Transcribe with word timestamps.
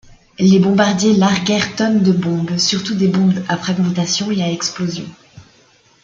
Les 0.39 0.57
bombardiers 0.57 1.15
larguèrent 1.15 1.75
tonnes 1.75 2.01
de 2.01 2.11
bombes, 2.11 2.57
surtout 2.57 2.95
des 2.95 3.07
bombes 3.07 3.37
à 3.47 3.55
fragmentation 3.55 4.31
et 4.31 4.41
à 4.41 4.49
explosion. 4.51 5.05